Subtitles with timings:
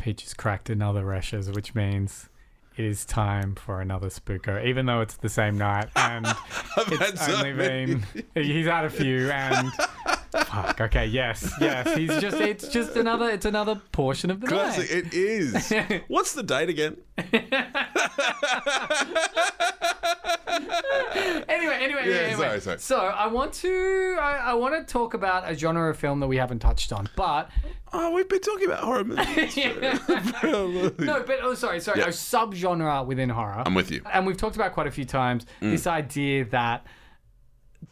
[0.00, 2.28] Peach has cracked another rashes, which means
[2.76, 6.26] it is time for another spooko, even though it's the same night and
[6.76, 9.70] it's only been he's had a few and
[10.32, 10.80] fuck.
[10.80, 11.94] Okay, yes, yes.
[11.96, 15.12] He's just it's just another it's another portion of the Classic, night.
[15.12, 15.72] it is.
[16.08, 16.96] What's the date again?
[21.48, 22.46] Anyway, anyway, Yeah, anyway.
[22.48, 22.78] sorry, sorry.
[22.78, 26.26] So I want to I, I want to talk about a genre of film that
[26.28, 27.50] we haven't touched on, but
[27.92, 29.56] Oh, we've been talking about horror movies.
[30.44, 32.06] no, but oh, sorry, sorry, Yeah.
[32.06, 33.62] a subgenre within horror.
[33.66, 34.02] I'm with you.
[34.12, 35.70] and we've talked about quite a few times Mm.
[35.72, 36.86] this idea that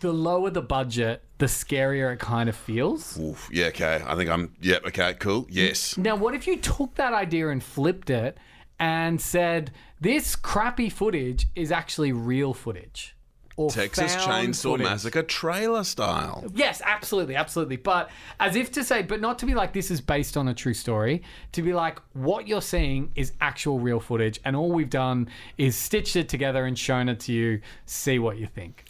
[0.01, 3.19] the lower the budget, the scarier it kind of feels.
[3.19, 4.03] Oof, yeah, okay.
[4.07, 4.55] I think I'm.
[4.61, 5.47] Yeah, okay, cool.
[5.51, 5.97] Yes.
[5.97, 8.37] Now, what if you took that idea and flipped it
[8.79, 13.15] and said this crappy footage is actually real footage?
[13.57, 14.87] Or Texas found Chainsaw footage?
[14.87, 16.45] Massacre trailer style.
[16.55, 17.77] Yes, absolutely, absolutely.
[17.77, 20.55] But as if to say, but not to be like this is based on a
[20.55, 24.89] true story, to be like what you're seeing is actual real footage, and all we've
[24.89, 27.61] done is stitched it together and shown it to you.
[27.85, 28.85] See what you think.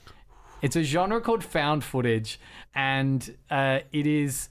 [0.60, 2.38] It's a genre called found footage,
[2.74, 4.50] and uh, it is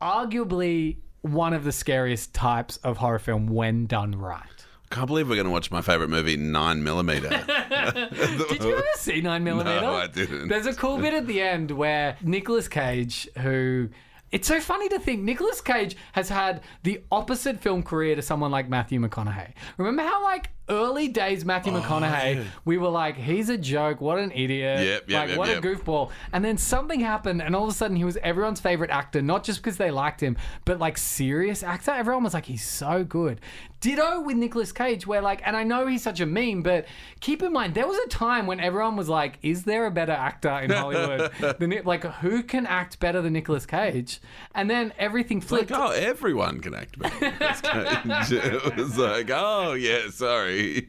[0.00, 4.61] arguably one of the scariest types of horror film when done right.
[4.92, 7.06] I can't believe we're going to watch my favorite movie, 9mm.
[8.50, 9.64] Did you ever see 9mm?
[9.64, 10.48] No, I didn't.
[10.48, 13.88] There's a cool bit at the end where Nicolas Cage, who.
[14.32, 18.50] It's so funny to think Nicolas Cage has had the opposite film career to someone
[18.50, 19.52] like Matthew McConaughey.
[19.76, 22.44] Remember how, like, early days Matthew oh, McConaughey, Oh, yeah.
[22.64, 24.86] we were like, he's a joke, what an idiot.
[24.86, 26.10] Yep, yep, like, yep, what a goofball.
[26.32, 29.44] And then something happened, and all of a sudden he was everyone's favorite actor, not
[29.44, 31.90] just because they liked him, but like serious actor.
[31.90, 33.40] Everyone was like, he's so good.
[33.82, 36.86] Ditto with Nicolas Cage, where like, and I know he's such a meme, but
[37.18, 40.12] keep in mind, there was a time when everyone was like, is there a better
[40.12, 44.20] actor in Hollywood than like who can act better than Nicolas Cage?
[44.54, 45.72] And then everything like, flipped.
[45.72, 47.18] oh, everyone can act better.
[47.18, 47.60] than Nicolas
[48.30, 48.44] Cage.
[48.44, 50.88] it was like, oh, yeah, sorry.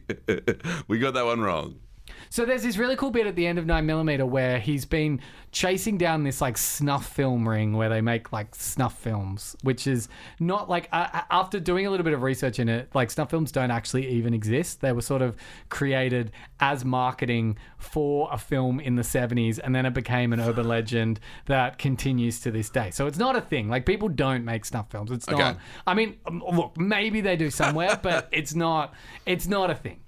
[0.86, 1.80] we got that one wrong.
[2.30, 5.20] So there's this really cool bit at the end of 9mm where he's been
[5.52, 10.08] chasing down this like snuff film ring where they make like snuff films, which is
[10.40, 13.52] not like uh, after doing a little bit of research in it, like snuff films
[13.52, 14.80] don't actually even exist.
[14.80, 15.36] They were sort of
[15.68, 20.66] created as marketing for a film in the 70s and then it became an urban
[20.66, 22.90] legend that continues to this day.
[22.90, 23.68] So it's not a thing.
[23.68, 25.10] Like people don't make snuff films.
[25.10, 25.58] It's not Okay.
[25.86, 28.94] I mean, um, look, maybe they do somewhere, but it's not
[29.26, 30.00] it's not a thing.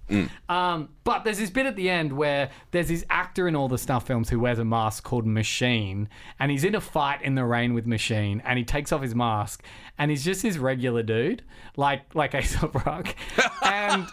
[0.49, 3.79] Um, but there's this bit at the end where there's this actor in all the
[3.79, 6.09] snuff films who wears a mask called Machine,
[6.39, 9.15] and he's in a fight in the rain with Machine, and he takes off his
[9.15, 9.65] mask,
[9.99, 11.43] and he's just this regular dude,
[11.77, 13.15] like like Aesop Rock,
[13.63, 14.07] and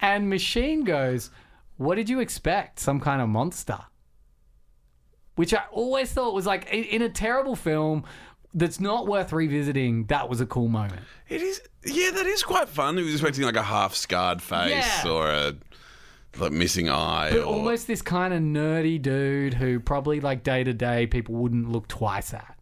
[0.00, 1.30] and Machine goes,
[1.76, 2.78] "What did you expect?
[2.78, 3.78] Some kind of monster?"
[5.36, 8.04] Which I always thought was like in a terrible film.
[8.52, 10.06] That's not worth revisiting.
[10.06, 11.00] That was a cool moment.
[11.28, 12.96] It is, yeah, that is quite fun.
[12.96, 15.08] He was expecting like a half scarred face Yeah.
[15.10, 15.54] or a
[16.38, 17.30] like missing eye.
[17.30, 21.34] But or, almost this kind of nerdy dude who probably like day to day people
[21.36, 22.56] wouldn't look twice at.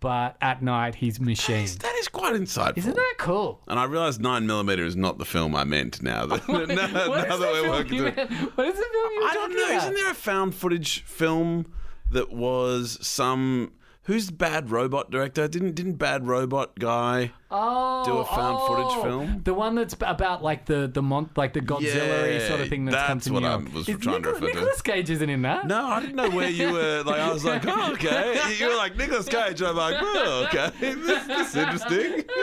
[0.00, 1.66] But at night he's machine.
[1.80, 2.76] That is quite insightful.
[2.78, 3.60] Isn't that cool?
[3.68, 6.74] And I realise 9mm is not the film I meant now that, now, What now
[6.74, 8.30] is that the we're film working you through- meant?
[8.56, 9.66] What is the film you were I don't talking know.
[9.68, 9.82] about?
[9.82, 11.72] Isn't there a found footage film
[12.10, 13.72] that was some.
[14.04, 15.48] Who's bad robot director?
[15.48, 19.40] Didn't didn't bad robot guy oh, do a found footage oh, film?
[19.44, 22.84] The one that's about like the the mon- like the Godzilla Yeah, sort of thing
[22.86, 24.60] that's, come that's to what New I was Is trying to Nicolas, refer to.
[24.60, 25.66] Nicolas Cage isn't in that.
[25.66, 27.02] No, I didn't know where you were.
[27.04, 28.40] Like, I was like, oh, okay.
[28.58, 29.62] You were like Nicolas Cage.
[29.62, 30.70] I'm like, oh, okay.
[31.04, 32.24] This, this is interesting.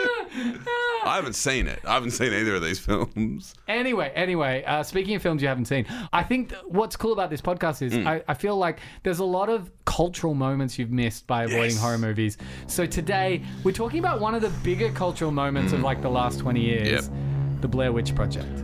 [1.04, 1.80] I haven't seen it.
[1.84, 3.54] I haven't seen either of these films.
[3.68, 7.30] Anyway, anyway, uh, speaking of films you haven't seen, I think th- what's cool about
[7.30, 8.06] this podcast is Mm.
[8.06, 11.80] I, I feel like there's a lot of cultural moments you've missed by avoiding Yes.
[11.80, 12.38] horror movies.
[12.68, 16.38] So today we're talking about one of the bigger cultural moments of like the last
[16.40, 17.08] 20 years.
[17.08, 17.60] Yep.
[17.60, 18.60] The Blair Witch Project.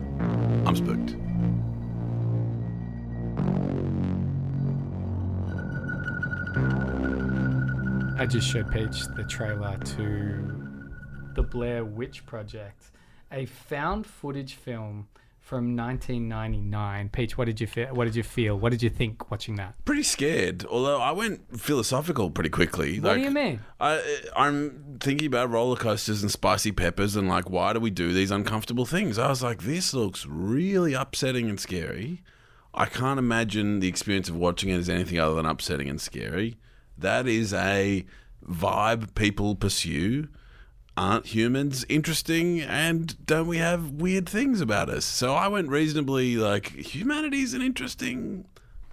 [0.67, 1.17] I'm spooked.
[8.21, 10.71] I just showed Peach the trailer to
[11.35, 12.91] The Blair Witch Project,
[13.31, 15.07] a found footage film
[15.49, 17.09] from 1999.
[17.09, 17.89] Peach, what did you feel?
[17.95, 18.59] What did you feel?
[18.59, 19.83] What did you think watching that?
[19.87, 23.01] Pretty scared, although I went philosophical pretty quickly.
[23.01, 23.61] What do you mean?
[23.81, 28.13] I, I'm thinking about roller coasters and spicy peppers and like, why do we do
[28.13, 29.19] these uncomfortable things?
[29.19, 32.23] I was like, this looks really upsetting and scary.
[32.75, 36.59] I can't imagine the experience of watching it as anything other than upsetting and scary.
[36.99, 38.05] That is a
[38.47, 40.29] vibe people pursue.
[40.99, 45.05] Aren't humans interesting and don't we have weird things about us?
[45.05, 48.47] So I went reasonably like, humanity's an interesting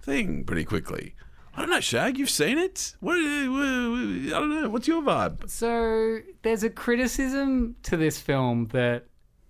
[0.04, 1.16] thing pretty quickly.
[1.56, 2.20] I don't know, Shag.
[2.20, 2.94] You've seen it.
[3.00, 3.16] What?
[3.18, 3.46] I
[4.30, 4.70] don't know.
[4.70, 5.50] What's your vibe?
[5.50, 9.08] So there's a criticism to this film that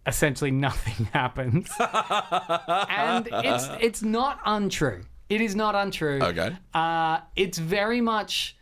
[0.07, 5.03] essentially nothing happens, and it's it's not untrue.
[5.27, 6.19] It is not untrue.
[6.21, 6.55] Okay.
[6.73, 8.55] Uh, it's very much.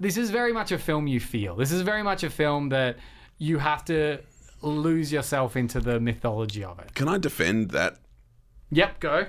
[0.00, 1.56] This is very much a film you feel.
[1.56, 2.96] This is very much a film that
[3.38, 4.18] you have to
[4.62, 6.94] lose yourself into the mythology of it.
[6.94, 7.96] Can I defend that
[8.70, 9.26] Yep, go.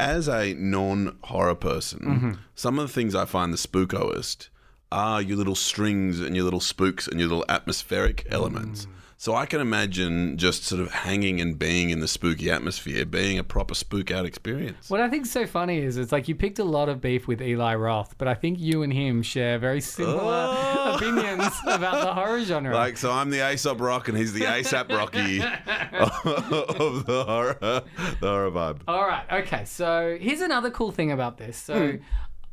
[0.00, 2.00] as a non-horror person?
[2.00, 2.32] Mm-hmm.
[2.54, 4.48] Some of the things I find the spookoest
[4.90, 8.86] are your little strings and your little spooks and your little atmospheric elements.
[8.86, 8.90] Mm.
[9.22, 13.38] So I can imagine just sort of hanging and being in the spooky atmosphere, being
[13.38, 14.90] a proper spook out experience.
[14.90, 17.28] What I think is so funny is it's like you picked a lot of beef
[17.28, 20.96] with Eli Roth, but I think you and him share very similar Oh.
[20.96, 22.74] opinions about the horror genre.
[22.74, 25.40] Like, so I'm the Aesop Rock and he's the ASAP Rocky
[25.92, 28.80] of the horror, the horror vibe.
[28.88, 29.24] All right.
[29.44, 29.64] Okay.
[29.66, 31.56] So here's another cool thing about this.
[31.56, 31.96] So hmm.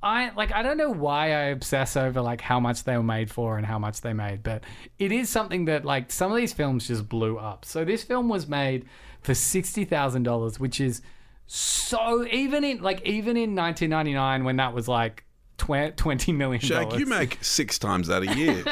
[0.01, 3.29] I like I don't know why I obsess over like how much they were made
[3.29, 4.63] for and how much they made, but
[4.97, 7.65] it is something that like some of these films just blew up.
[7.65, 8.85] So this film was made
[9.21, 11.01] for sixty thousand dollars, which is
[11.47, 15.25] so even in like even in 1999 when that was like
[15.57, 16.99] tw- 20 million dollars.
[16.99, 18.63] you make six times that a year.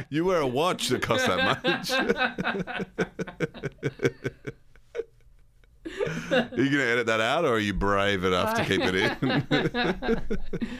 [0.10, 1.90] you wear a watch that costs that much.
[6.30, 8.94] Are you going to edit that out, or are you brave enough to keep it
[8.94, 10.22] in?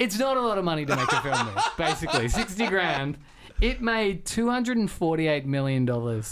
[0.00, 2.26] It's not a lot of money to make a film with, basically.
[2.26, 3.18] 60 grand.
[3.60, 6.22] It made $248 million.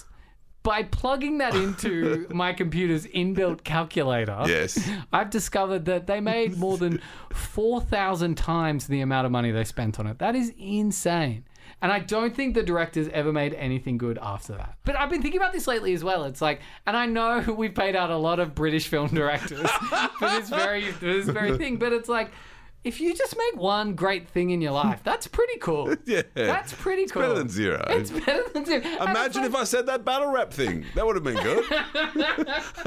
[0.63, 4.91] By plugging that into my computer's inbuilt calculator, yes.
[5.13, 7.03] I've discovered that they made more than
[7.35, 10.19] 4,000 times the amount of money they spent on it.
[10.19, 11.45] That is insane.
[11.83, 14.77] And I don't think the directors ever made anything good after that.
[14.85, 16.25] But I've been thinking about this lately as well.
[16.25, 19.71] It's like, and I know we've paid out a lot of British film directors
[20.19, 22.31] for this very for this very thing, but it's like,
[22.85, 25.95] if you just make one great thing in your life, that's pretty cool.
[26.07, 26.23] Yeah.
[26.35, 27.23] That's pretty cool.
[27.23, 27.85] Better than zero.
[27.91, 28.83] It's better than zero.
[29.03, 30.87] Imagine if I said that battle rap thing.
[30.95, 31.65] That would have been good.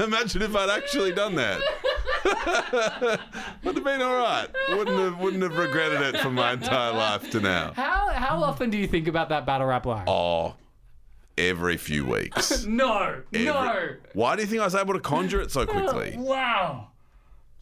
[0.00, 1.60] Imagine if I'd actually done that.
[3.64, 4.48] would have been all right.
[4.70, 7.72] Wouldn't have wouldn't have regretted it for my entire life to now.
[7.74, 10.04] How how often do you think about that battle rap line?
[10.08, 10.54] Oh,
[11.38, 12.64] every few weeks.
[12.66, 13.96] no, no.
[14.14, 16.14] Why do you think I was able to conjure it so quickly?
[16.16, 16.88] Wow.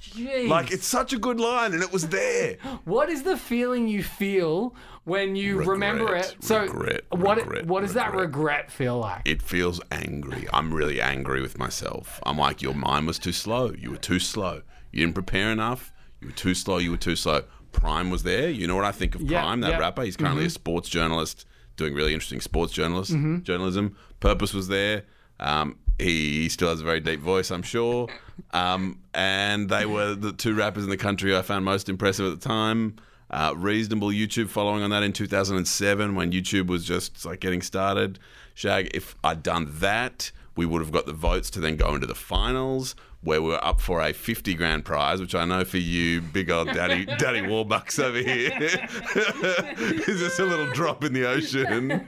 [0.01, 0.49] Jeez.
[0.49, 2.57] Like it's such a good line, and it was there.
[2.85, 4.75] what is the feeling you feel
[5.05, 6.37] when you Regret, remember it?
[6.41, 8.71] So regret, what regret, what does that regret.
[8.71, 9.23] feel like?
[9.27, 10.47] It feels angry.
[10.53, 12.21] I'm really angry with myself.
[12.25, 13.73] I'm like, your mind was too slow.
[13.73, 14.63] You were too slow.
[14.93, 15.93] You didn't prepare enough.
[16.21, 16.79] You were too slow.
[16.79, 17.45] You were too slow.
[17.73, 18.51] Prime was there.
[18.51, 19.73] You know what I think of Yeah, Prime, that.
[19.73, 19.81] Mm-hmm.
[19.81, 20.03] rapper?
[20.03, 21.47] He's currently a sports journalist
[21.77, 23.43] doing really interesting sports journalist Mm-hmm.
[23.43, 23.97] journalism.
[24.19, 25.05] Purpose was there.
[25.39, 28.09] Um, he still has a very deep voice, I'm sure.
[28.53, 32.41] Um, and they were the two rappers in the country I found most impressive at
[32.41, 32.97] the time.
[33.31, 38.19] Uh, reasonable YouTube following on that in 2007 when YouTube was just like getting started.
[38.55, 42.07] Shag, if I'd done that, we would have got the votes to then go into
[42.07, 45.77] the finals where we were up for a 50 grand prize, which I know for
[45.77, 48.51] you, big old daddy, daddy Warbucks over here,
[50.09, 52.03] is just a little drop in the ocean.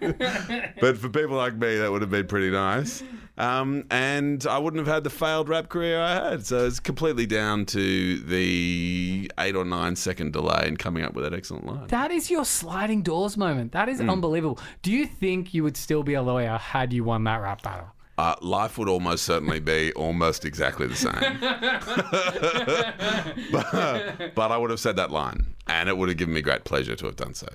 [0.81, 3.03] but for people like me, that would have been pretty nice.
[3.37, 6.47] Um, and I wouldn't have had the failed rap career I had.
[6.47, 11.25] So it's completely down to the eight or nine second delay in coming up with
[11.25, 11.87] that excellent line.
[11.89, 13.73] that is your sliding doors moment.
[13.73, 14.59] That is unbelievable.
[14.83, 17.89] Do you think you would still be a lawyer had you won that rap battle?
[18.23, 21.13] Uh, life would almost certainly be almost exactly the same.
[23.51, 26.63] but, but I would have said that line, and it would have given me great
[26.63, 27.49] pleasure to have done so.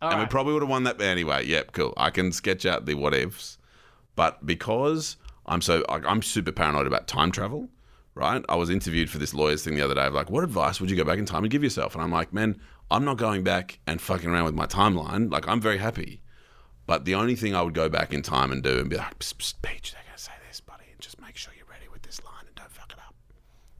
[0.00, 1.44] and we probably would have won that anyway.
[1.44, 1.92] Yep, cool.
[1.96, 3.58] I can sketch out the what ifs.
[4.14, 7.68] But because I'm so, I'm super paranoid about time travel,
[8.14, 8.44] right?
[8.48, 10.88] I was interviewed for this lawyer's thing the other day of like, what advice would
[10.88, 11.96] you go back in time and give yourself?
[11.96, 12.60] And I'm like, man,
[12.92, 15.32] I'm not going back and fucking around with my timeline.
[15.32, 16.22] Like, I'm very happy.
[16.86, 19.18] But the only thing I would go back in time and do and be like,
[19.18, 21.86] psst, psst, Peach, they're going to say this, buddy, and just make sure you're ready
[21.92, 23.14] with this line and don't fuck it up.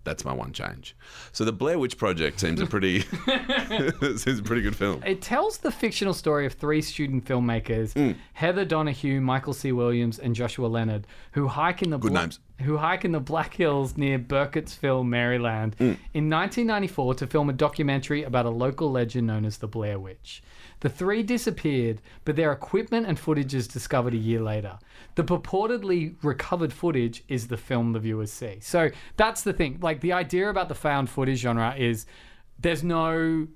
[0.04, 0.97] That's my one change.
[1.32, 3.00] So the Blair Witch Project seems a pretty
[4.16, 5.02] seems a pretty good film.
[5.04, 8.18] It tells the fictional story of three student filmmakers, Hmm.
[8.32, 9.73] Heather Donahue, Michael C.
[9.73, 12.40] Williams, and Joshua Leonard, who hike in the Good names.
[12.62, 15.92] who hike in the Black Hills near Burkittsville, Maryland, Hmm.
[16.14, 20.42] in 1994 to film a documentary about a local legend known as the Blair Witch.
[20.82, 24.80] The three disappeared, but their equipment and footage is discovered a year later.
[25.14, 28.58] The purportedly recovered footage is the film the viewers see.
[28.60, 29.78] So that's the thing.
[29.80, 32.04] Like the idea about the found footage genre is
[32.58, 33.46] there's no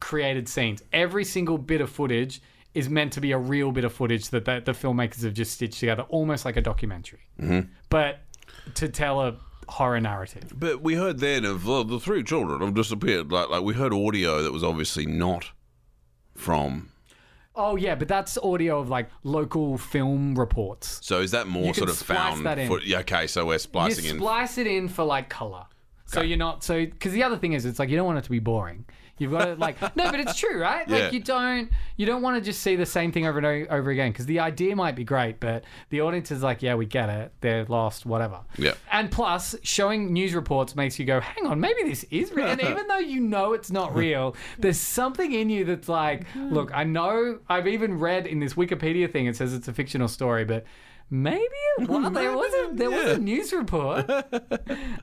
[0.00, 0.82] created scenes.
[0.90, 2.40] Every single bit of footage
[2.72, 5.52] is meant to be a real bit of footage that the, the filmmakers have just
[5.52, 7.20] stitched together, almost like a documentary.
[7.38, 7.72] Mm-hmm.
[7.90, 8.20] But
[8.76, 9.36] to tell a
[9.68, 10.50] horror narrative.
[10.58, 13.30] But we heard then of uh, the three children have disappeared.
[13.30, 15.50] Like, like we heard audio that was obviously not
[16.40, 16.88] from.
[17.54, 21.00] Oh yeah, but that's audio of like local film reports.
[21.02, 22.46] So is that more You can sort of splice found?
[22.46, 22.68] that in.
[22.68, 24.16] foot- yeah, okay, so we're You splicing in.
[24.18, 25.64] splice it in for like color.
[26.06, 28.24] So you're not so because the other thing is it's like you don't want it
[28.24, 28.84] to be boring.
[29.20, 30.88] You've got to like no, but it's true, right?
[30.88, 30.96] Yeah.
[30.96, 33.90] Like you don't you don't want to just see the same thing over and over
[33.90, 37.10] again because the idea might be great, but the audience is like, yeah, we get
[37.10, 37.32] it.
[37.42, 38.40] They're lost, whatever.
[38.56, 38.72] Yeah.
[38.90, 42.46] And plus, showing news reports makes you go, hang on, maybe this is real.
[42.46, 46.50] And even though you know it's not real, there's something in you that's like, mm.
[46.50, 50.08] look, I know I've even read in this Wikipedia thing it says it's a fictional
[50.08, 50.64] story, but.
[51.10, 51.42] Maybe
[51.78, 52.12] it was.
[52.12, 54.08] There was a there was a news report.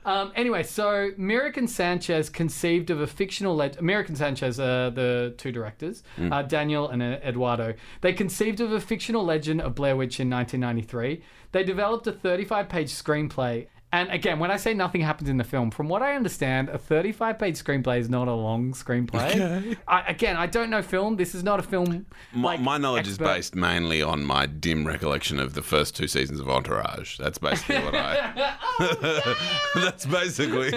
[0.04, 4.88] Um, anyway, so Myrick and Sanchez conceived of a fictional leg- Myrick and Sanchez are
[4.90, 7.74] the two directors, uh, Daniel and uh, Eduardo.
[8.00, 11.22] They conceived of a fictional legend of Blair Witch in 1993.
[11.52, 13.66] They developed a 35-page screenplay.
[13.90, 16.76] And again, when I say nothing happens in the film, from what I understand, a
[16.76, 19.78] 35 page screenplay is not a long screenplay.
[19.88, 21.16] I, again, I don't know film.
[21.16, 22.04] This is not a film.
[22.34, 25.96] My, like, my knowledge expert- is based mainly on my dim recollection of the first
[25.96, 27.16] two seasons of Entourage.
[27.16, 28.56] That's basically what I.
[29.74, 30.70] That's basically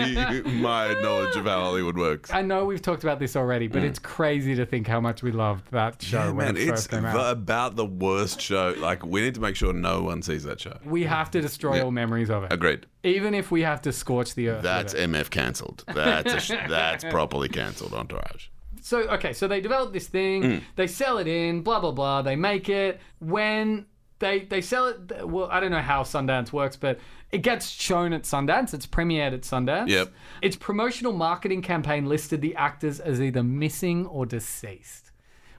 [0.44, 2.32] my knowledge of how Hollywood works.
[2.32, 3.88] I know we've talked about this already, but mm.
[3.88, 7.04] it's crazy to think how much we loved that show when Man, it first came
[7.04, 7.32] the- out.
[7.34, 8.74] about the worst show.
[8.78, 10.78] Like, we need to make sure no one sees that show.
[10.86, 12.54] We have to destroy all memories of it.
[12.54, 12.86] Agreed.
[13.04, 14.64] Even if we have to scorch the earth.
[14.64, 14.94] That's.
[14.94, 15.84] MF cancelled.
[15.88, 17.94] That's a sh- that's properly cancelled.
[17.94, 18.48] Entourage.
[18.82, 20.62] So okay, so they develop this thing, mm.
[20.76, 22.22] they sell it in, blah blah blah.
[22.24, 23.86] They make it when
[24.20, 25.28] they they sell it.
[25.28, 27.00] Well, I don't know how Sundance works, but
[27.32, 28.74] it gets shown at Sundance.
[28.74, 29.90] It's premiered at Sundance.
[29.90, 30.12] Yep.
[30.42, 35.11] Its promotional marketing campaign listed the actors as either missing or deceased.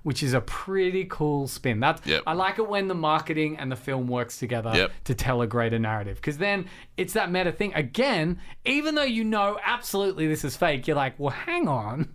[0.03, 1.79] Which is a pretty cool spin.
[1.81, 2.25] That's Yep.
[2.27, 4.91] I like it when the marketing and the film works together Yep.
[5.05, 6.17] to tell a greater narrative.
[6.17, 6.67] Because then
[6.97, 7.73] it's that meta thing.
[7.75, 12.09] Again, even though you know absolutely this is fake, you're like, well, hang on.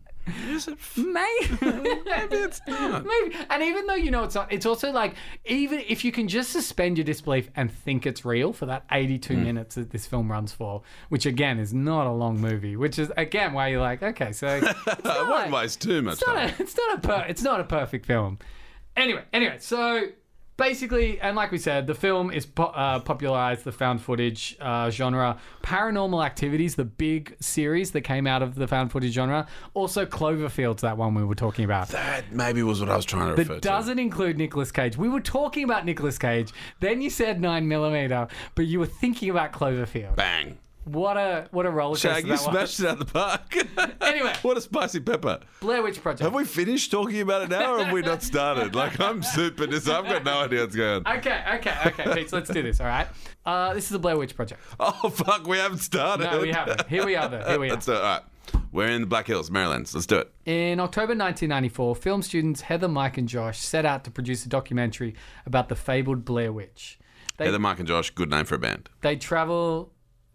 [0.50, 0.77] Is it?
[0.96, 1.57] Maybe.
[1.62, 3.05] Maybe it's not.
[3.05, 3.36] Maybe.
[3.50, 5.15] And even though you know it's not, it's also like,
[5.46, 9.36] even if you can just suspend your disbelief and think it's real for that 82
[9.36, 9.43] Hmm.
[9.43, 13.12] minutes that this film runs for, which again is not a long movie, which is
[13.17, 14.48] again why you're like, okay, so
[14.88, 16.50] it's I won't waste too much it's not, time.
[16.50, 18.39] a, it's not a per, it's not a perfect film.
[18.96, 20.07] Anyway, anyway, so
[20.58, 24.90] basically, and like we said, the film is po- uh, popularized the found footage uh,
[24.90, 25.38] genre.
[25.64, 29.48] Paranormal Activities, the big series that came out of the found footage genre.
[29.74, 31.90] Also, Cloverfield's that one we were talking about.
[31.90, 33.68] That maybe was what I was trying to refer That to.
[33.68, 34.98] doesn't include Nicolas Cage.
[34.98, 36.52] We were talking about Nicolas Cage.
[36.80, 40.16] Then you said nine millimeter, but you were thinking about Cloverfield.
[40.16, 40.58] Bang.
[40.88, 42.41] What a what a roller coaster Shag, you that was.
[42.44, 43.56] smashed it out the park.
[44.01, 44.34] Anyway.
[44.41, 45.39] what a spicy pepper.
[45.60, 46.22] Blair Witch Project.
[46.22, 48.74] Have we finished talking about it now, or have we not started?
[48.74, 49.67] Like I'm super.
[49.67, 51.03] Dis- I've got no idea what's going.
[51.06, 51.17] on.
[51.17, 52.32] Okay, okay, okay, Pete.
[52.32, 52.79] Let's do this.
[52.79, 53.08] All right.
[53.46, 54.62] Uh, this is the Blair Witch Project.
[54.79, 56.32] Oh fuck, we haven't started.
[56.32, 56.88] No, we haven't.
[56.88, 57.27] Here we are.
[57.27, 57.44] Though.
[57.48, 57.74] Here we are.
[57.74, 57.98] Let's do it.
[57.98, 58.22] All right.
[58.72, 59.91] We're in the Black Hills, Maryland.
[59.94, 60.32] Let's do it.
[60.46, 65.15] In October 1994, film students Heather, Mike, and Josh set out to produce a documentary
[65.46, 66.98] about the fabled Blair Witch.
[67.36, 68.10] They, Heather, Mike, and Josh.
[68.12, 68.89] Good name for a band.
[69.01, 69.91] they travel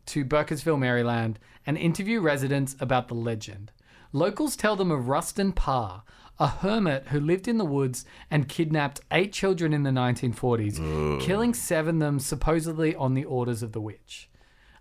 [0.06, 3.72] to Burkittsville, Maryland, and interview residents about the legend.
[4.12, 6.02] Locals tell them of Rustin Parr,
[6.38, 11.54] a hermit who lived in the woods and kidnapped eight children in the 1940s, killing
[11.54, 14.28] seven of them supposedly on the orders of the witch.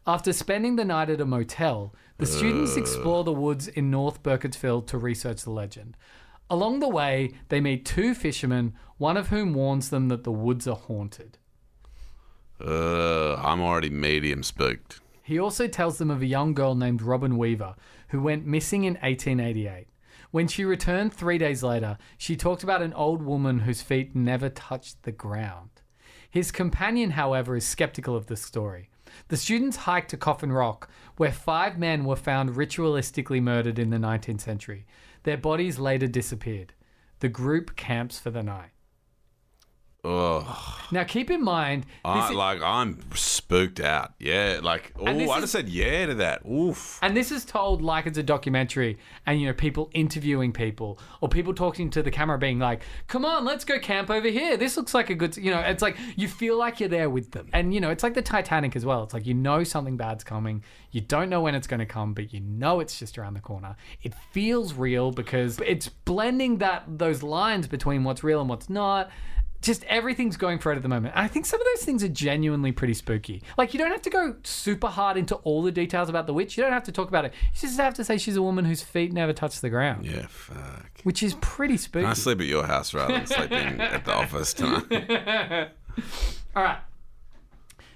[0.08, 4.88] After spending the night at a motel, the students explore the woods in North Burkittsville
[4.88, 5.96] to research the legend.
[6.50, 10.68] Along the way, they meet two fishermen, one of whom warns them that the woods
[10.68, 11.38] are haunted.
[12.60, 15.00] Uh, I'm already medium spooked.
[15.24, 17.76] He also tells them of a young girl named Robin Weaver
[18.10, 19.88] who went missing in 1888.
[20.32, 24.50] When she returned three days later, she talked about an old woman whose feet never
[24.50, 25.70] touched the ground.
[26.30, 28.90] His companion, however, is skeptical of the story.
[29.28, 33.98] The students hiked to Coffin Rock, where five men were found ritualistically murdered in the
[33.98, 34.86] 19th century.
[35.24, 36.74] Their bodies later disappeared.
[37.20, 38.72] The group camps for the night.
[40.04, 44.14] Oh, Now, keep in mind, this I, is- like I'm spooked out.
[44.18, 46.44] Yeah, like oh, this I is- just said yeah to that.
[46.44, 46.98] Oof.
[47.04, 51.30] And this is told like it's a documentary, and you know, people interviewing people or
[51.30, 54.58] people talking to the camera, being like, "Come on, let's go camp over here.
[54.58, 57.30] This looks like a good." You know, it's like you feel like you're there with
[57.30, 59.04] them, and you know, it's like the Titanic as well.
[59.04, 60.64] It's like you know something bad's coming.
[60.90, 63.40] You don't know when it's going to come, but you know it's just around the
[63.40, 63.76] corner.
[64.02, 69.12] It feels real because it's blending that those lines between what's real and what's not
[69.62, 71.14] just everything's going for it at the moment.
[71.16, 73.44] And I think some of those things are genuinely pretty spooky.
[73.58, 76.58] Like you don't have to go super hard into all the details about the witch.
[76.58, 77.34] You don't have to talk about it.
[77.54, 80.26] You just have to say she's a woman whose feet never touch the ground, Yeah,
[80.28, 81.02] fuck.
[81.04, 82.06] which is pretty spooky.
[82.08, 84.92] I sleep at your house rather than sleeping at the office tonight.
[86.56, 86.80] All right.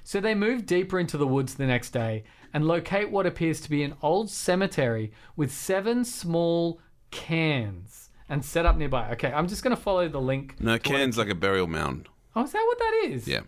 [0.04, 3.70] So they move deeper into the woods the next day and locate what appears to
[3.72, 6.80] be an old cemetery with seven small
[7.10, 9.12] cairns and set up nearby.
[9.12, 10.56] Okay, I'm just going to follow the link.
[10.60, 12.10] No, Cairns like a burial mound.
[12.36, 13.28] Oh, is that what that is?
[13.28, 13.42] Yeah.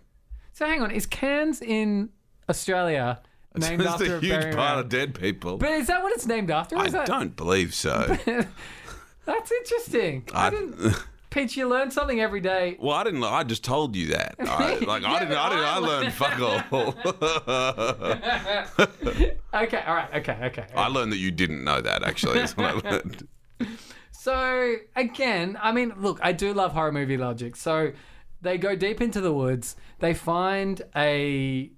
[0.54, 2.10] So hang on, is Cairns in
[2.50, 3.22] Australia
[3.56, 4.80] named It's after a a huge burial part ground?
[4.82, 5.58] of dead people.
[5.58, 6.76] But is that what it's named after?
[6.76, 7.06] or I Is that...
[7.08, 8.18] don't believe so.
[9.26, 10.24] That's interesting.
[10.34, 10.96] I, I- didn't.
[11.30, 12.78] Peach, you learn something every day.
[12.80, 13.22] Well, I didn't.
[13.24, 14.36] I just told you that.
[14.40, 15.30] I, like Yeah, I didn't.
[15.30, 15.66] but I didn't.
[15.66, 16.94] I I learned fuck all.
[19.54, 20.66] Okay, all right, okay, okay.
[20.76, 22.04] I learned that you didn't know that.
[22.04, 23.28] Actually, is what I learned.
[24.28, 27.56] So again, I mean, look, I do love horror movie logic.
[27.56, 27.94] So
[28.42, 29.78] they go deep into the woods.
[30.00, 31.72] They find a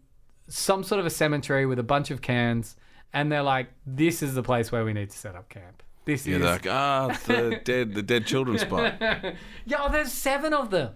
[0.47, 2.75] some sort of a cemetery with a bunch of cairns,
[3.13, 5.83] and they're like, "This is the place where we need to set up camp.
[6.05, 8.95] This You're is like, ah, the dead, the dead children's spot.
[8.99, 9.35] yeah.
[9.77, 10.95] Oh, there's seven of them.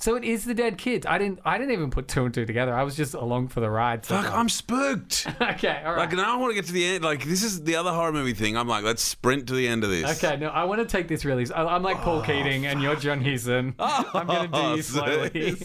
[0.00, 1.04] So it is the dead kids.
[1.06, 1.40] I didn't.
[1.44, 2.72] I didn't even put two and two together.
[2.72, 4.04] I was just along for the ride.
[4.06, 5.26] So Fuck, I'm spooked.
[5.42, 5.98] okay, all right.
[6.08, 7.02] Like now, I want to get to the end.
[7.02, 8.56] Like this is the other horror movie thing.
[8.56, 10.22] I'm like, let's sprint to the end of this.
[10.22, 11.52] Okay, no, I want to take this really.
[11.52, 13.74] I- I'm like Paul Keating, and you're John Hewson.
[13.80, 15.56] I'm going to do you slowly.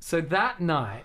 [0.00, 1.04] So that night,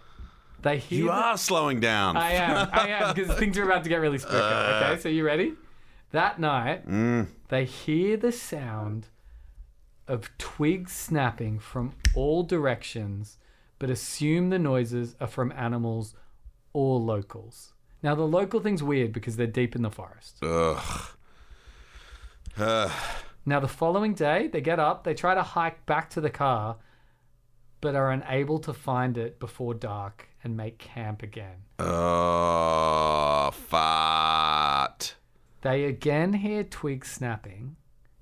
[0.62, 1.00] they hear.
[1.00, 2.16] you the- are slowing down.
[2.18, 2.70] I am.
[2.72, 4.38] I am because things are about to get really spooky.
[4.38, 5.54] Okay, so you ready?
[6.12, 7.28] That night, Mm.
[7.50, 9.08] they hear the sound
[10.08, 13.38] of twigs snapping from all directions,
[13.80, 16.16] but assume the noises are from animals
[16.74, 17.74] or locals.
[18.04, 20.44] Now, the local thing's weird because they're deep in the forest.
[20.44, 21.12] Ugh.
[23.46, 26.76] Now, the following day, they get up, they try to hike back to the car,
[27.80, 31.64] but are unable to find it before dark and make camp again.
[31.80, 35.16] Oh, fart.
[35.62, 37.77] They again hear twigs snapping.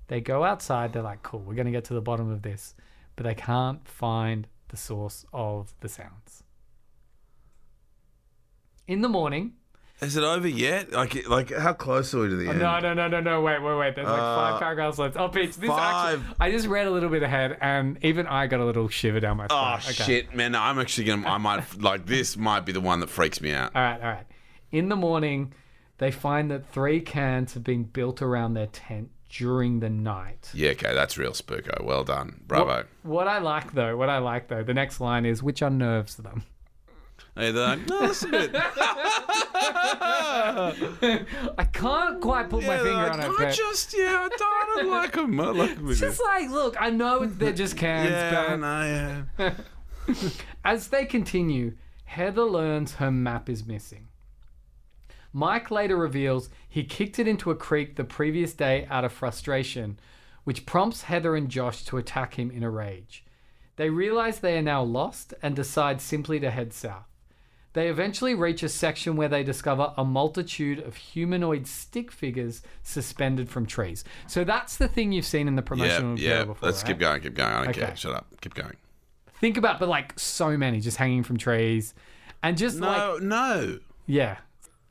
[0.08, 2.74] They go outside, they're like, cool, we're going to get to the bottom of this.
[3.16, 6.42] But they can't find the source of the sounds.
[8.86, 9.54] In the morning,
[10.00, 10.92] Is it over yet?
[10.92, 12.58] Like, like how close are we to the end?
[12.60, 13.40] No, no, no, no, no.
[13.40, 13.94] Wait, wait, wait.
[13.96, 15.16] There's like Uh, five paragraphs left.
[15.16, 16.20] Oh, Peach, this five.
[16.20, 16.36] actually.
[16.38, 19.38] I just read a little bit ahead, and even I got a little shiver down
[19.38, 19.94] my Oh spine.
[19.94, 20.04] Okay.
[20.04, 20.54] shit, man!
[20.54, 21.26] I'm actually gonna.
[21.28, 22.36] I might like this.
[22.36, 23.74] Might be the one that freaks me out.
[23.74, 24.26] All right, all right.
[24.70, 25.52] In the morning,
[25.98, 30.50] they find that three cairns have been built around their tent during the night.
[30.54, 31.82] Yeah, okay, that's real spooko.
[31.84, 32.66] Well done, bravo.
[32.66, 36.16] What, what I like, though, what I like, though, the next line is which unnerves
[36.16, 36.44] them.
[37.34, 38.50] Hey, they're like, no, that's a bit.
[41.58, 44.90] I can't quite put my finger they're on like, it, I just, yeah, I don't
[44.90, 45.38] like them.
[45.38, 45.90] I like them.
[45.90, 49.52] it's just like, look, I know they're just cairns, yeah, but no, yeah.
[50.64, 54.05] As they continue, Heather learns her map is missing.
[55.36, 59.98] Mike later reveals he kicked it into a creek the previous day out of frustration,
[60.44, 63.22] which prompts Heather and Josh to attack him in a rage.
[63.76, 67.04] They realize they are now lost and decide simply to head south.
[67.74, 73.50] They eventually reach a section where they discover a multitude of humanoid stick figures suspended
[73.50, 74.04] from trees.
[74.26, 76.44] So that's the thing you've seen in the Yeah, promotional video yeah.
[76.44, 76.66] before.
[76.70, 77.52] Let's keep going, keep going.
[77.52, 77.80] I don't Okay.
[77.88, 77.96] care.
[77.96, 78.26] Shut up.
[78.40, 78.76] Keep going.
[79.38, 81.92] Think about, but like so many just hanging from trees,
[82.42, 83.78] and just like No, no.
[84.06, 84.38] yeah.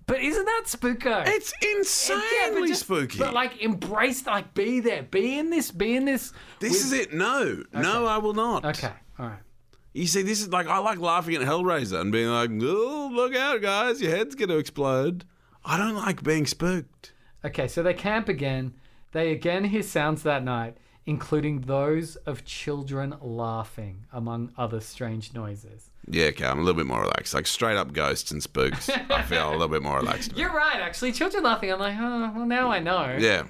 [0.08, 1.24] But isn't that spooko?
[1.28, 3.18] It's insanely Yeah, but just- spooky.
[3.18, 6.32] But like embrace, like be there, be in this, be in this.
[6.60, 7.14] this is it.
[7.14, 8.66] No, no, I will not.
[8.66, 9.40] Okay, all right.
[9.94, 13.34] You see, this is like I like laughing at Hellraiser and being like, "Oh, look
[13.34, 14.02] out, guys!
[14.02, 15.24] Your head's going to explode."
[15.64, 17.14] I don't like being spooked.
[17.44, 18.74] Okay, so they camp again.
[19.14, 25.90] They again hear sounds that night, including those of children laughing, among other strange noises.
[26.08, 27.34] Yeah, okay, I'm a little bit more relaxed.
[27.34, 28.90] Like straight up ghosts and spooks.
[28.90, 30.32] I feel a little bit more relaxed.
[30.32, 30.40] about.
[30.42, 31.12] You're right, actually.
[31.12, 31.72] Children laughing.
[31.72, 33.18] I'm like, oh, well, now I know.
[33.20, 33.44] Yeah.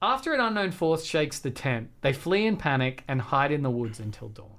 [0.00, 3.70] After an unknown force shakes the tent, they flee in panic and hide in the
[3.70, 4.58] woods until dawn.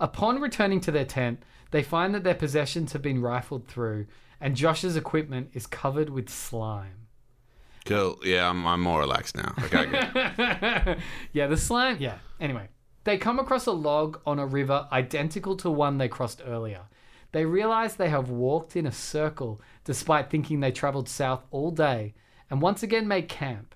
[0.00, 4.06] Upon returning to their tent, they find that their possessions have been rifled through
[4.42, 7.06] and Josh's equipment is covered with slime.
[7.84, 8.18] Cool.
[8.24, 9.54] Yeah, I'm, I'm more relaxed now.
[9.64, 10.98] Okay, good.
[11.32, 11.98] yeah, the slime.
[12.00, 12.18] Yeah.
[12.40, 12.68] Anyway,
[13.04, 16.82] they come across a log on a river identical to one they crossed earlier.
[17.32, 22.14] They realize they have walked in a circle despite thinking they traveled south all day
[22.50, 23.74] and once again make camp.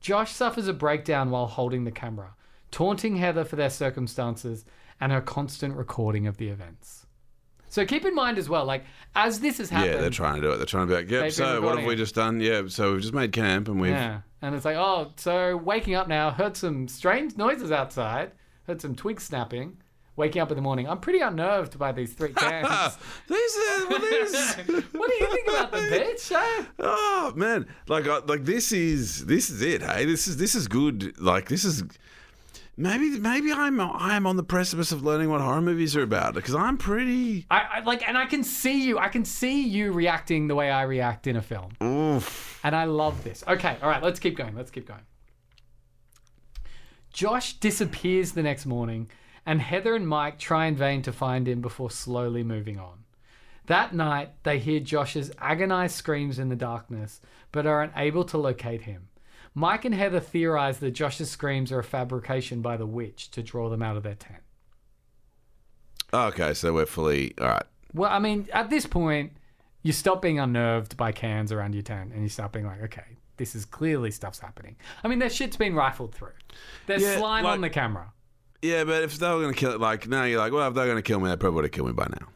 [0.00, 2.34] Josh suffers a breakdown while holding the camera,
[2.70, 4.64] taunting Heather for their circumstances
[5.00, 7.06] and her constant recording of the events.
[7.68, 8.84] So keep in mind as well, like
[9.16, 10.58] as this has happened, yeah, they're trying to do it.
[10.58, 12.40] They're trying to be like, yep, so what have we just done?
[12.40, 13.90] Yeah, so we've just made camp and we've.
[13.90, 14.20] Yeah.
[14.42, 18.30] And it's like, oh, so waking up now, heard some strange noises outside,
[18.66, 19.78] heard some twigs snapping.
[20.16, 22.68] Waking up in the morning, I'm pretty unnerved by these three cairns.
[23.28, 24.34] These are, these.
[24.92, 26.30] what do you think about the bitch?
[26.30, 26.64] eh?
[26.78, 29.82] Oh man, like I, like this is this is it.
[29.82, 31.18] Hey, this is this is good.
[31.20, 31.82] Like this is
[32.76, 36.54] maybe maybe I'm I'm on the precipice of learning what horror movies are about because
[36.54, 37.44] I'm pretty.
[37.50, 38.98] I, I like, and I can see you.
[39.00, 42.60] I can see you reacting the way I react in a film, Oof.
[42.62, 43.42] and I love this.
[43.48, 44.54] Okay, all right, let's keep going.
[44.54, 45.00] Let's keep going.
[47.14, 49.08] Josh disappears the next morning,
[49.46, 53.04] and Heather and Mike try in vain to find him before slowly moving on.
[53.66, 57.20] That night, they hear Josh's agonized screams in the darkness,
[57.52, 59.10] but are unable to locate him.
[59.54, 63.68] Mike and Heather theorize that Josh's screams are a fabrication by the witch to draw
[63.68, 64.42] them out of their tent.
[66.12, 67.66] Okay, so we're fully all right.
[67.92, 69.34] Well, I mean, at this point,
[69.84, 73.13] you stop being unnerved by cairns around your tent and you start being like, okay,
[73.36, 74.76] this is clearly stuff's happening.
[75.02, 76.32] I mean, their shit's been rifled through.
[76.86, 78.12] There's Yeah, slime like- on the camera.
[78.62, 80.86] Yeah, but if they were gonna kill it, like now you're like, well, if they're
[80.86, 82.28] gonna kill me, they probably would have killed me by now.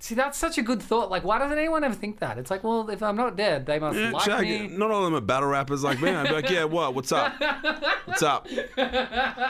[0.00, 1.10] See, that's such a good thought.
[1.10, 2.38] Like, why doesn't anyone ever think that?
[2.38, 4.68] It's like, well, if I'm not dead, they must Yeah, like Shag, me.
[4.68, 6.10] not all of them are battle rappers like me.
[6.10, 6.94] I'd be like, yeah, what?
[6.94, 7.32] What's up?
[8.04, 8.46] What's up?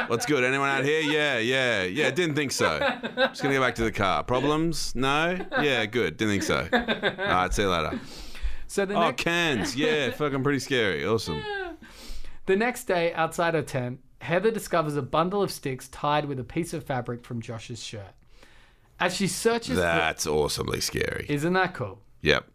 [0.08, 0.44] What's good?
[0.44, 1.00] Anyone out here?
[1.02, 2.10] Yeah, yeah, yeah.
[2.10, 2.78] Didn't think so.
[3.16, 4.22] Just gonna go back to the car.
[4.22, 4.94] Problems?
[4.94, 5.38] No.
[5.60, 6.16] Yeah, good.
[6.16, 6.66] Didn't think so.
[6.72, 6.78] All
[7.26, 8.00] right, see you later.
[8.68, 9.74] So the, Oh, next, cairns.
[9.76, 11.04] Yeah, fucking pretty scary.
[11.04, 11.42] Awesome.
[12.46, 16.44] the next day, outside her tent, Heather discovers a bundle of sticks tied with a
[16.44, 18.14] piece of fabric from Josh's shirt.
[19.00, 21.26] As she searches, That's awesomely scary.
[21.28, 22.00] isn't that cool?
[22.22, 22.46] Yep.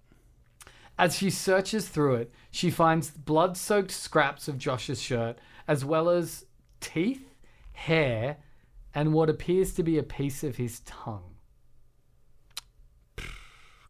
[0.99, 6.10] As she searches through it, she finds blood soaked scraps of Josh's shirt, as well
[6.10, 6.45] as
[6.82, 7.34] teeth,
[7.71, 8.38] hair,
[8.93, 11.34] and what appears to be a piece of his tongue.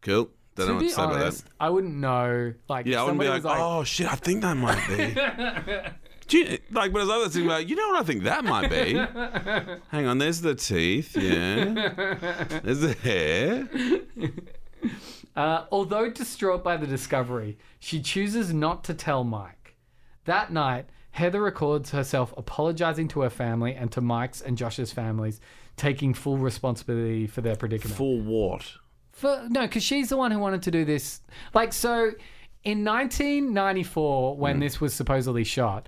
[0.02, 0.30] Cool.
[0.56, 1.46] Don't know to what be to say about honest.
[1.60, 2.54] I wouldn't know.
[2.70, 5.90] Like, Yeah, I wouldn't be somebody like, oh shit, I think that might be.
[6.30, 8.94] You, like, but as other things, like, you know what I think that might be?
[9.90, 11.66] Hang on, there's the teeth, yeah.
[12.64, 13.68] There's the hair.
[15.36, 19.76] Uh, although distraught by the discovery, she chooses not to tell Mike.
[20.26, 25.40] That night, Heather records herself apologizing to her family and to Mike's and Josh's families,
[25.76, 27.98] taking full responsibility for their predicament.
[27.98, 28.74] For what?
[29.14, 31.22] For, no, because she's the one who wanted to do this.
[31.54, 32.12] Like, so
[32.64, 34.60] in 1994, when mm.
[34.60, 35.88] this was supposedly shot,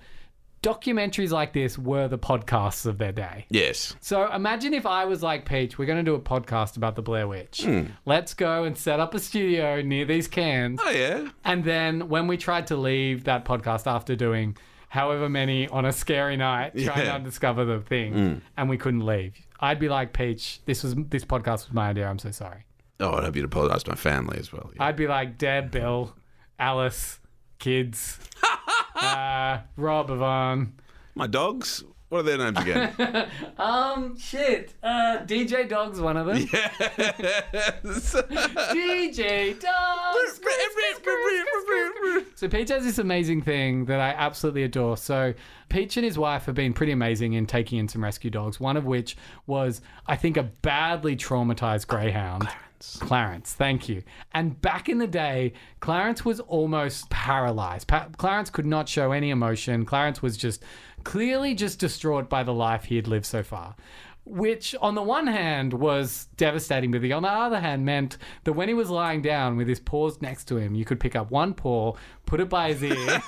[0.62, 3.46] documentaries like this were the podcasts of their day.
[3.50, 3.94] Yes.
[4.00, 7.02] So imagine if I was like, Peach, we're going to do a podcast about the
[7.02, 7.62] Blair Witch.
[7.62, 7.84] Hmm.
[8.04, 10.80] Let's go and set up a studio near these cairns.
[10.82, 11.28] Oh, yeah.
[11.44, 14.56] And then when we tried to leave that podcast after doing
[14.88, 17.18] however many on a scary night, trying Yeah.
[17.18, 18.34] to discover the thing, hmm.
[18.56, 22.08] and we couldn't leave, I'd be like, Peach, this was this podcast was my idea.
[22.08, 22.64] I'm so sorry.
[23.00, 24.70] Oh, I'd have you to apologize to my family as well.
[24.74, 24.84] Yeah.
[24.84, 26.14] I'd be like, Dad, Bill,
[26.58, 27.20] Alice,
[27.58, 28.18] kids,
[28.96, 30.74] uh, Rob, Yvonne.
[31.14, 31.84] My dogs?
[32.08, 33.28] What are their names again?
[33.58, 34.74] Um, shit.
[34.82, 36.36] Uh, DJ Dog's one of them.
[36.52, 38.14] Yes.
[38.14, 40.40] DJ Dogs.
[42.36, 44.96] So Peach has this amazing thing that I absolutely adore.
[44.96, 45.34] So
[45.68, 48.60] Peach and his wife have been pretty amazing in taking in some rescue dogs.
[48.60, 52.48] One of which was, I think, a badly traumatized greyhound.
[52.76, 52.98] Clarence.
[53.00, 54.02] Clarence, thank you.
[54.32, 57.88] And back in the day, Clarence was almost paralyzed.
[57.88, 59.84] Pa- Clarence could not show any emotion.
[59.84, 60.62] Clarence was just
[61.04, 63.76] clearly just distraught by the life he had lived so far
[64.26, 68.54] which on the one hand was devastating, but the on the other hand meant that
[68.54, 71.30] when he was lying down with his paws next to him, you could pick up
[71.30, 71.94] one paw,
[72.26, 72.94] put it by his ear,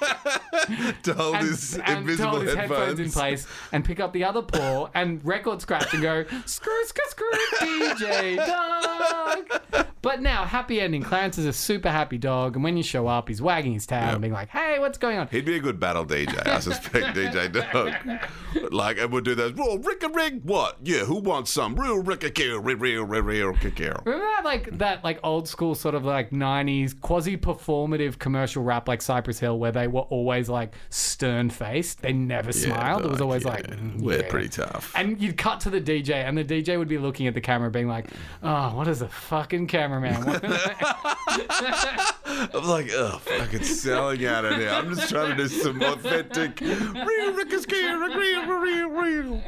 [1.03, 2.81] to hold and, his and invisible hold his headphones.
[2.81, 6.85] headphones in place, and pick up the other paw and record scratch and go screw
[6.85, 7.31] screw screw
[7.61, 9.87] DJ dog.
[10.03, 11.03] But now happy ending.
[11.03, 14.11] Clarence is a super happy dog, and when you show up, he's wagging his tail
[14.11, 17.17] and being like, "Hey, what's going on?" He'd be a good battle DJ, I suspect,
[17.17, 18.73] DJ Dog.
[18.73, 20.79] Like, and would do those, whoa, Rick a rig, what?
[20.83, 25.21] yeah, who wants some real real real real real real Remember that like that like
[25.23, 29.87] old school sort of like nineties quasi performative commercial rap like Cypress Hill where they
[29.87, 32.03] were always like stern faced.
[32.03, 33.05] They never smiled.
[33.05, 34.92] it was always like "Mm, we're yeah." pretty tough.
[34.96, 37.70] And you'd cut to the DJ, and the DJ would be looking at the camera,
[37.70, 38.09] being like,
[38.42, 40.44] "Oh, what is a fucking cameraman?" want?"
[42.24, 44.70] I'm like, oh, fucking selling out of here.
[44.70, 47.37] I'm just trying to do some authentic real real
[48.16, 49.42] real real real.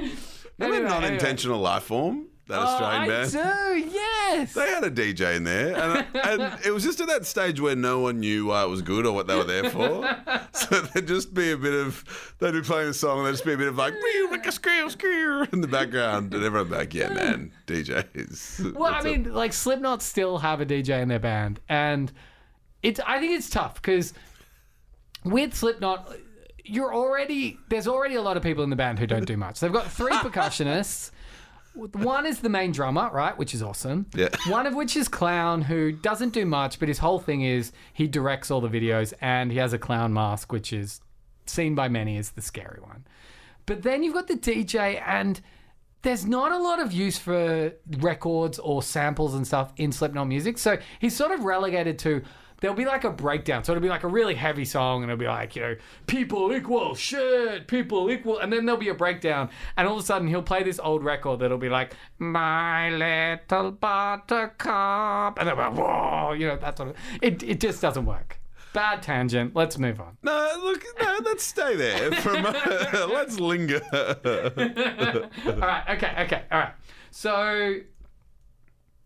[0.61, 2.26] Anyway, non-intentional life form?
[2.51, 3.31] That oh, Australian I band.
[3.31, 4.55] do, yes.
[4.55, 7.61] They had a DJ in there, and, uh, and it was just at that stage
[7.61, 10.03] where no one knew why it was good or what they were there for.
[10.53, 13.45] so there'd just be a bit of they'd be playing a song, and there'd just
[13.45, 13.95] be a bit of like
[14.33, 18.95] like a screw squeer in the background, and everyone like, "Yeah, man, DJs." Well, I
[18.95, 22.11] What's up?" mean, like Slipknot still have a DJ in their band, and
[22.83, 22.99] it's.
[23.07, 24.13] I think it's tough because
[25.25, 26.17] with Slipknot,
[26.65, 29.61] you're already there's already a lot of people in the band who don't do much.
[29.61, 31.13] They've got three percussionists.
[31.75, 34.07] One is the main drummer, right, which is awesome.
[34.15, 34.29] Yeah.
[34.49, 38.07] One of which is Clown, who doesn't do much, but his whole thing is he
[38.07, 41.01] directs all the videos and he has a clown mask, which is
[41.47, 43.05] seen by many as the scary one.
[43.67, 45.41] But then you've got the DJ, and
[46.03, 50.59] there's not a lot of use for records or samples and stuff in Slipknot music.
[50.59, 52.23] So he's sort of relegated to
[52.61, 53.64] there'll be like a breakdown.
[53.64, 56.55] So it'll be like a really heavy song, and it'll be like, you know, people
[56.55, 58.38] equal shit, people equal.
[58.38, 61.03] And then there'll be a breakdown, and all of a sudden he'll play this old
[61.05, 65.38] record that'll be like, My Little Buttercup.
[65.38, 66.96] And they'll be like, whoa, you know, that sort of.
[67.23, 68.38] It, it just doesn't work.
[68.73, 69.57] Bad tangent.
[69.57, 70.16] Let's move on.
[70.23, 72.57] no, look, no, let's stay there a moment.
[73.11, 73.81] let's linger.
[73.92, 75.85] all right.
[75.90, 76.14] Okay.
[76.20, 76.42] Okay.
[76.53, 76.73] All right.
[77.11, 77.81] So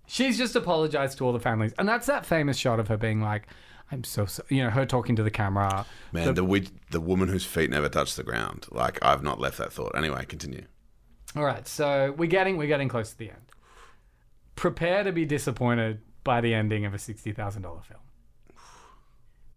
[0.07, 3.21] she's just apologized to all the families, and that's that famous shot of her being
[3.21, 3.47] like,
[3.91, 7.29] "I'm so, so you know, her talking to the camera." Man, the witch, the woman
[7.29, 8.67] whose feet never touch the ground.
[8.71, 9.97] Like I've not left that thought.
[9.97, 10.67] Anyway, continue.
[11.37, 11.67] All right.
[11.67, 13.41] So we're getting we're getting close to the end.
[14.57, 18.01] Prepare to be disappointed by the ending of a sixty thousand dollar film.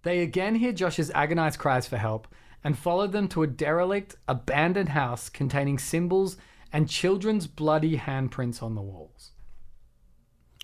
[0.03, 2.27] They again hear Josh's agonized cries for help
[2.63, 6.37] and follow them to a derelict, abandoned house containing symbols
[6.73, 9.31] and children's bloody handprints on the walls.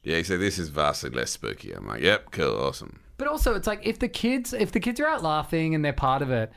[0.03, 1.71] Yeah, you say this is vastly less spooky.
[1.71, 2.99] I'm like, yep, cool, awesome.
[3.17, 5.93] But also, it's like if the kids, if the kids are out laughing and they're
[5.93, 6.51] part of it,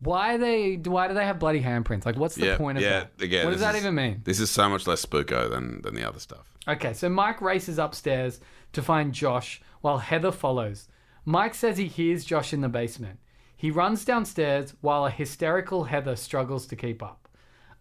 [0.00, 0.76] why are they?
[0.76, 2.06] Why do they have bloody handprints?
[2.06, 3.04] Like, what's the yeah, point of yeah.
[3.18, 3.22] that?
[3.24, 4.22] Again, what does this that is- even mean?
[4.24, 6.52] This is so much less spooko than than the other stuff.
[6.68, 8.40] Okay, so Mike races upstairs
[8.72, 10.88] to find Josh while Heather follows.
[11.24, 13.18] Mike says he hears Josh in the basement.
[13.56, 17.25] He runs downstairs while a hysterical Heather struggles to keep up.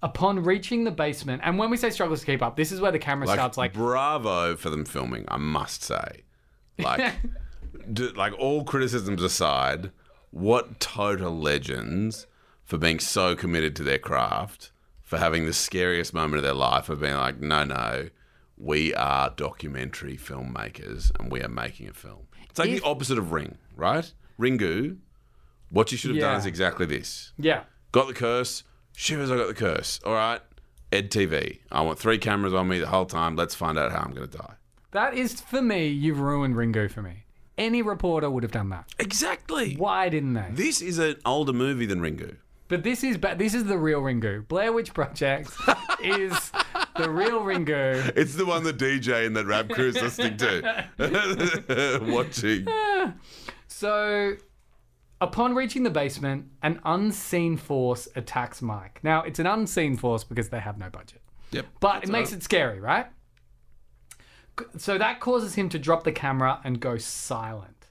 [0.06, 2.92] Upon reaching the basement, and when we say struggles to keep up, this is where
[2.92, 5.26] the camera Like, starts like bravo for them filming.
[5.30, 6.22] I must say,
[6.78, 7.16] like,
[7.92, 9.90] d- like all criticisms aside,
[10.30, 12.28] what total legends
[12.64, 16.88] for being so committed to their craft, for having the scariest moment of their life,
[16.88, 18.10] of being like, no, no,
[18.58, 22.28] we are documentary filmmakers and we are making a film.
[22.48, 24.14] It's like If- the opposite of Ring, right?
[24.40, 24.98] Ringu,
[25.70, 27.34] what you should have done is exactly this.
[27.40, 27.64] yeah.
[27.92, 28.64] Got the curse.
[28.96, 30.00] Shivers, I got the curse.
[30.06, 30.42] All right.
[30.92, 31.60] Ed TV.
[31.72, 33.36] I want three cameras on me the whole time.
[33.36, 34.54] Let's find out how I'm going to die.
[34.92, 35.88] That is for me.
[35.88, 37.26] You've ruined Ringo for me.
[37.58, 38.86] Any reporter would have done that.
[39.00, 39.76] Exactly.
[39.76, 40.48] Why didn't they?
[40.52, 42.36] This is an older movie than Ringo.
[42.68, 44.42] But this is ba- this is the real Ringo.
[44.42, 45.52] Blair Witch Project
[46.04, 46.52] is
[46.98, 48.04] the real Ringo.
[48.16, 50.88] It's the one the DJ and that rap crew crew's listening to.
[52.08, 52.68] Watching.
[53.68, 54.36] So,
[55.22, 59.00] upon reaching the basement, an unseen force attacks Mike.
[59.04, 61.66] Now, it's an unseen force because they have no budget, Yep.
[61.80, 63.08] but it makes it scary, right?
[64.78, 67.88] So that causes him to drop the camera and go silent.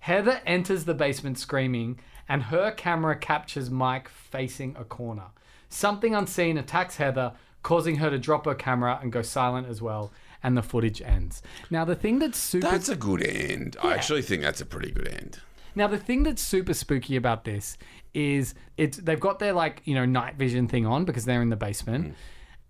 [0.00, 5.28] Heather enters the basement screaming, and her camera captures Mike facing a corner.
[5.68, 10.12] Something unseen attacks Heather, causing her to drop her camera and go silent as well,
[10.42, 11.42] and the footage ends.
[11.70, 13.76] Now, the thing that's super That's a good end.
[13.82, 15.40] I actually think that's a pretty good end.
[15.74, 17.76] Now the thing that's super spooky about this
[18.12, 21.50] is it's they've got their like you know night vision thing on because they're in
[21.50, 22.14] the basement, mm.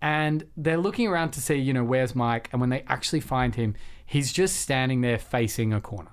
[0.01, 3.55] and they're looking around to see you know where's Mike, and when they actually find
[3.55, 6.11] him, he's just standing there facing a corner.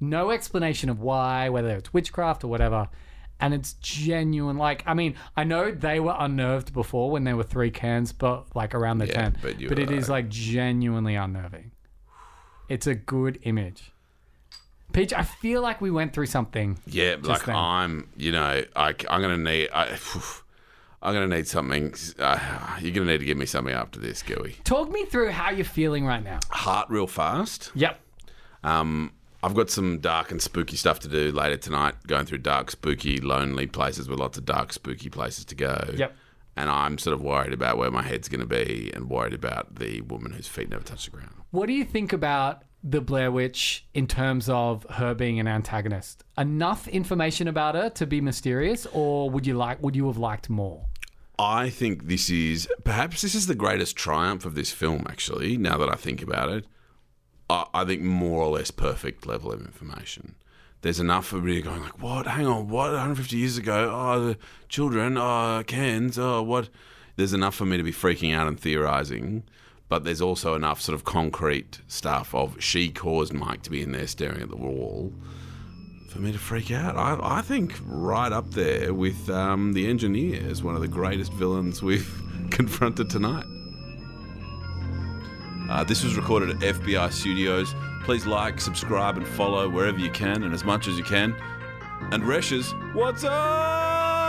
[0.00, 2.88] No explanation of why, whether it's witchcraft or whatever.
[3.38, 4.56] And it's genuine.
[4.56, 8.54] Like, I mean, I know they were unnerved before when there were three cairns, but
[8.54, 9.36] like around the Yeah, tent.
[9.42, 11.72] but but it is like genuinely unnerving.
[12.68, 13.91] It's a good image.
[14.92, 16.78] Peach, I feel like we went through something.
[16.86, 17.56] Yeah, like then.
[17.56, 19.98] I'm, you know, I, I'm going to need, I,
[21.02, 21.94] I'm to need something.
[22.18, 24.56] Uh, you're going to need to give me something after this, Gooey.
[24.64, 26.38] Talk me through how you're feeling right now.
[26.50, 27.72] Heart real fast.
[27.74, 27.98] Yep.
[28.62, 32.70] Um, I've got some dark and spooky stuff to do later tonight, going through dark,
[32.70, 35.90] spooky, lonely places with lots of dark, spooky places to go.
[35.96, 36.14] Yep.
[36.56, 39.76] and I'm sort of worried about where my head's going to be and worried about
[39.76, 41.34] the woman whose feet never touch the ground.
[41.50, 46.24] What do you think about the Blair Witch in terms of her being an antagonist?
[46.36, 50.50] Enough information about her to be mysterious, or would you like would you have liked
[50.50, 50.86] more?
[51.38, 55.06] I think this is perhaps this is the greatest triumph of this film.
[55.08, 56.66] Actually, now that I think about it,
[57.48, 60.36] I, I think more or less perfect level of information.
[60.82, 62.26] There's enough for me going like, what?
[62.26, 62.90] Hang on, what?
[62.90, 63.90] 150 years ago?
[63.94, 65.16] Oh, the children.
[65.16, 66.18] Oh, cairns.
[66.18, 66.70] Oh, what?
[67.14, 69.44] There's enough for me to be freaking out and theorizing,
[69.92, 73.92] but there's also enough sort of concrete stuff of she caused Mike to be in
[73.92, 75.12] there staring at the wall
[76.08, 76.96] for me to freak out.
[76.96, 81.30] I, I think right up there with um, the engineer as one of the greatest
[81.34, 82.10] villains we've
[82.50, 83.44] confronted tonight.
[85.68, 87.74] Uh, this was recorded at FBI Studios.
[88.02, 91.36] Please like, subscribe, and follow wherever you can and as much as you can.
[92.12, 94.21] And Reshes, what's up?